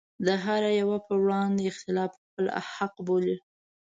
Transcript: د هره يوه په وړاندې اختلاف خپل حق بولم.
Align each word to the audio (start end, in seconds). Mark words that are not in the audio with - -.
د 0.25 0.27
هره 0.43 0.71
يوه 0.81 0.97
په 1.07 1.13
وړاندې 1.23 1.69
اختلاف 1.71 2.11
خپل 2.21 2.45
حق 2.73 2.93
بولم. 3.07 3.39